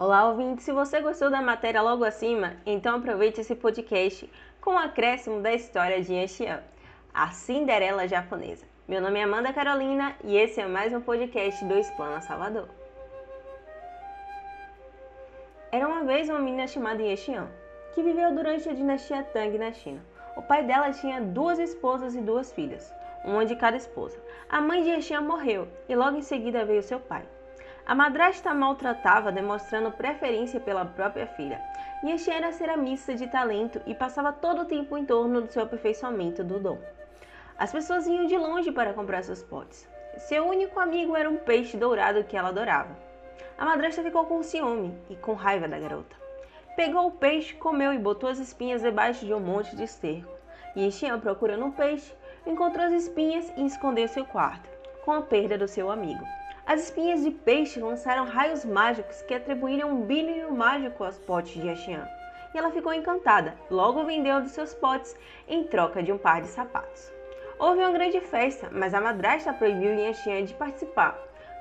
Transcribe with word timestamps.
Olá, 0.00 0.26
ouvinte! 0.30 0.62
Se 0.62 0.72
você 0.72 0.98
gostou 1.02 1.28
da 1.28 1.42
matéria 1.42 1.82
logo 1.82 2.04
acima, 2.04 2.54
então 2.64 2.96
aproveite 2.96 3.42
esse 3.42 3.54
podcast 3.54 4.26
com 4.58 4.70
o 4.70 4.78
acréscimo 4.78 5.42
da 5.42 5.52
história 5.52 6.00
de 6.00 6.14
Yan 6.14 6.62
a 7.12 7.30
Cinderela 7.32 8.08
japonesa. 8.08 8.64
Meu 8.88 9.02
nome 9.02 9.18
é 9.20 9.24
Amanda 9.24 9.52
Carolina 9.52 10.16
e 10.24 10.38
esse 10.38 10.58
é 10.58 10.66
mais 10.66 10.94
um 10.94 11.02
podcast 11.02 11.62
do 11.66 11.76
Explana 11.76 12.22
Salvador. 12.22 12.66
Era 15.70 15.86
uma 15.86 16.02
vez 16.04 16.30
uma 16.30 16.38
menina 16.38 16.66
chamada 16.66 17.02
Yan 17.02 17.48
que 17.94 18.02
viveu 18.02 18.34
durante 18.34 18.70
a 18.70 18.72
dinastia 18.72 19.22
Tang 19.22 19.58
na 19.58 19.70
China. 19.70 20.00
O 20.34 20.40
pai 20.40 20.64
dela 20.64 20.92
tinha 20.92 21.20
duas 21.20 21.58
esposas 21.58 22.14
e 22.14 22.22
duas 22.22 22.50
filhas, 22.50 22.90
uma 23.22 23.44
de 23.44 23.54
cada 23.54 23.76
esposa. 23.76 24.18
A 24.48 24.62
mãe 24.62 24.82
de 24.82 25.12
Yan 25.12 25.20
morreu 25.20 25.68
e 25.90 25.94
logo 25.94 26.16
em 26.16 26.22
seguida 26.22 26.64
veio 26.64 26.82
seu 26.82 26.98
pai. 26.98 27.22
A 27.86 27.94
madrasta 27.94 28.54
maltratava, 28.54 29.32
demonstrando 29.32 29.90
preferência 29.90 30.60
pela 30.60 30.84
própria 30.84 31.26
filha. 31.26 31.60
Yan 32.04 32.16
era 32.32 32.52
ceramista 32.52 33.14
de 33.14 33.26
talento 33.26 33.80
e 33.86 33.94
passava 33.94 34.32
todo 34.32 34.62
o 34.62 34.64
tempo 34.64 34.96
em 34.96 35.04
torno 35.04 35.42
do 35.42 35.52
seu 35.52 35.62
aperfeiçoamento 35.62 36.44
do 36.44 36.58
dom. 36.58 36.78
As 37.58 37.72
pessoas 37.72 38.06
vinham 38.06 38.26
de 38.26 38.36
longe 38.36 38.72
para 38.72 38.94
comprar 38.94 39.22
seus 39.22 39.42
potes. 39.42 39.88
Seu 40.18 40.46
único 40.46 40.78
amigo 40.80 41.16
era 41.16 41.28
um 41.28 41.36
peixe 41.36 41.76
dourado 41.76 42.24
que 42.24 42.36
ela 42.36 42.48
adorava. 42.48 42.96
A 43.58 43.64
madrasta 43.64 44.02
ficou 44.02 44.24
com 44.24 44.42
ciúme 44.42 44.96
e 45.10 45.16
com 45.16 45.34
raiva 45.34 45.68
da 45.68 45.78
garota. 45.78 46.16
Pegou 46.76 47.08
o 47.08 47.12
peixe, 47.12 47.54
comeu 47.54 47.92
e 47.92 47.98
botou 47.98 48.30
as 48.30 48.38
espinhas 48.38 48.80
debaixo 48.80 49.26
de 49.26 49.34
um 49.34 49.40
monte 49.40 49.76
de 49.76 49.84
esterco. 49.84 50.32
Xian, 50.90 51.20
procurando 51.20 51.66
o 51.66 51.72
peixe, 51.72 52.14
encontrou 52.46 52.86
as 52.86 52.92
espinhas 52.92 53.52
e 53.56 53.66
escondeu 53.66 54.08
seu 54.08 54.24
quarto, 54.24 54.68
com 55.04 55.12
a 55.12 55.20
perda 55.20 55.58
do 55.58 55.68
seu 55.68 55.90
amigo. 55.90 56.24
As 56.66 56.84
espinhas 56.84 57.22
de 57.22 57.30
peixe 57.30 57.80
lançaram 57.80 58.24
raios 58.26 58.64
mágicos 58.64 59.22
que 59.22 59.34
atribuíram 59.34 59.90
um 59.90 60.02
brilho 60.02 60.52
mágico 60.52 61.04
aos 61.04 61.18
potes 61.18 61.60
de 61.60 61.74
Xian. 61.76 62.06
E 62.54 62.58
ela 62.58 62.70
ficou 62.70 62.92
encantada, 62.92 63.54
logo 63.70 64.04
vendeu 64.04 64.40
dos 64.40 64.52
seus 64.52 64.74
potes 64.74 65.16
em 65.48 65.64
troca 65.64 66.02
de 66.02 66.12
um 66.12 66.18
par 66.18 66.40
de 66.40 66.48
sapatos. 66.48 67.12
Houve 67.58 67.80
uma 67.80 67.92
grande 67.92 68.20
festa, 68.20 68.68
mas 68.72 68.94
a 68.94 69.00
madrasta 69.00 69.52
proibiu 69.52 70.14
Xian 70.14 70.44
de 70.44 70.54
participar, 70.54 71.18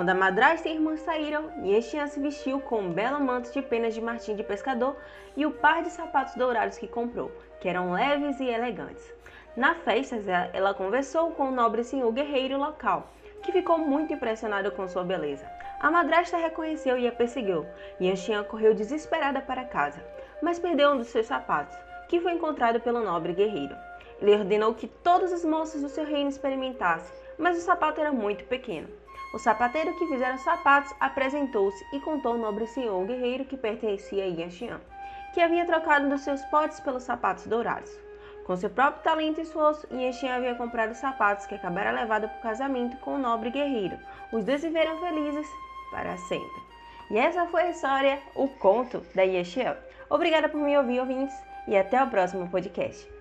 quando 0.00 0.08
a 0.08 0.14
madrasta 0.14 0.66
e 0.66 0.72
a 0.72 0.74
irmã 0.76 0.96
saíram, 0.96 1.50
Yeshian 1.62 2.06
se 2.06 2.18
vestiu 2.20 2.58
com 2.58 2.80
um 2.80 2.90
belo 2.90 3.20
manto 3.20 3.52
de 3.52 3.60
penas 3.60 3.92
de 3.92 4.00
martim 4.00 4.34
de 4.34 4.42
pescador 4.42 4.96
e 5.36 5.44
o 5.44 5.50
par 5.50 5.82
de 5.82 5.90
sapatos 5.90 6.34
dourados 6.36 6.78
que 6.78 6.88
comprou, 6.88 7.30
que 7.60 7.68
eram 7.68 7.92
leves 7.92 8.40
e 8.40 8.48
elegantes. 8.48 9.12
Na 9.54 9.74
festa, 9.74 10.16
ela 10.54 10.72
conversou 10.72 11.32
com 11.32 11.48
o 11.48 11.50
nobre 11.50 11.84
senhor 11.84 12.10
guerreiro 12.12 12.56
local, 12.56 13.10
que 13.50 13.58
ficou 13.58 13.78
muito 13.78 14.12
impressionado 14.12 14.70
com 14.70 14.86
sua 14.86 15.02
beleza. 15.02 15.44
A 15.80 15.90
madrasta 15.90 16.36
reconheceu 16.36 16.96
e 16.96 17.08
a 17.08 17.12
perseguiu. 17.12 17.66
Yanshian 18.00 18.44
correu 18.44 18.72
desesperada 18.74 19.40
para 19.40 19.64
casa, 19.64 20.00
mas 20.40 20.60
perdeu 20.60 20.90
um 20.90 20.98
dos 20.98 21.08
seus 21.08 21.26
sapatos, 21.26 21.76
que 22.08 22.20
foi 22.20 22.32
encontrado 22.32 22.80
pelo 22.80 23.02
nobre 23.02 23.32
guerreiro. 23.32 23.76
Ele 24.20 24.34
ordenou 24.34 24.74
que 24.74 24.86
todos 24.86 25.32
os 25.32 25.44
moços 25.44 25.82
do 25.82 25.88
seu 25.88 26.04
reino 26.04 26.30
experimentassem, 26.30 27.12
mas 27.36 27.58
o 27.58 27.60
sapato 27.60 28.00
era 28.00 28.12
muito 28.12 28.44
pequeno. 28.44 28.88
O 29.34 29.38
sapateiro 29.38 29.98
que 29.98 30.06
fizera 30.06 30.36
os 30.36 30.42
sapatos 30.42 30.94
apresentou-se 31.00 31.84
e 31.92 31.98
contou 32.00 32.32
ao 32.32 32.38
nobre 32.38 32.68
senhor 32.68 33.04
guerreiro 33.04 33.44
que 33.44 33.56
pertencia 33.56 34.22
a 34.22 34.26
Yan 34.26 34.80
que 35.32 35.40
havia 35.40 35.66
trocado 35.66 36.08
dos 36.08 36.20
seus 36.20 36.44
potes 36.46 36.78
pelos 36.78 37.02
sapatos 37.02 37.46
dourados. 37.46 37.90
Com 38.50 38.56
seu 38.56 38.68
próprio 38.68 39.04
talento 39.04 39.38
e 39.38 39.44
esforço, 39.44 39.86
Yan 39.92 40.34
havia 40.34 40.56
comprado 40.56 40.90
os 40.90 40.98
sapatos 40.98 41.46
que 41.46 41.54
acabara 41.54 41.92
levado 41.92 42.28
para 42.28 42.38
o 42.38 42.42
casamento 42.42 42.96
com 42.96 43.14
o 43.14 43.18
nobre 43.18 43.48
guerreiro. 43.48 43.96
Os 44.32 44.44
dois 44.44 44.60
viveram 44.60 44.98
felizes 44.98 45.46
para 45.92 46.16
sempre. 46.16 46.60
E 47.12 47.16
essa 47.16 47.46
foi 47.46 47.62
a 47.62 47.70
história, 47.70 48.18
o 48.34 48.48
conto 48.48 49.06
da 49.14 49.22
Yan 49.22 49.44
Obrigada 50.10 50.48
por 50.48 50.60
me 50.60 50.76
ouvir, 50.76 50.98
ouvintes, 50.98 51.36
e 51.68 51.76
até 51.76 52.02
o 52.02 52.10
próximo 52.10 52.50
podcast. 52.50 53.19